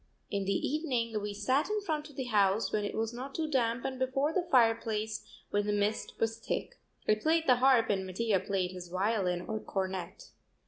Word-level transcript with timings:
In 0.31 0.45
the 0.45 0.67
evening 0.67 1.21
we 1.21 1.31
sat 1.31 1.69
in 1.69 1.79
front 1.79 2.09
of 2.09 2.15
the 2.15 2.23
house 2.23 2.71
when 2.71 2.83
it 2.83 2.95
was 2.95 3.13
not 3.13 3.35
too 3.35 3.47
damp 3.47 3.85
and 3.85 3.99
before 3.99 4.33
the 4.33 4.47
fireplace 4.49 5.23
when 5.51 5.67
the 5.67 5.71
mist 5.71 6.19
was 6.19 6.37
thick. 6.39 6.79
I 7.07 7.13
played 7.13 7.45
the 7.45 7.57
harp 7.57 7.91
and 7.91 8.07
Mattia 8.07 8.39
played 8.39 8.71
his 8.71 8.87
violin 8.87 9.41
or 9.41 9.59
cornet. 9.59 10.31